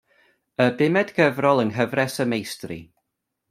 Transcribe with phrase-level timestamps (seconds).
[0.65, 2.81] Y bumed gyfrol yng Nghyfres y Meistri.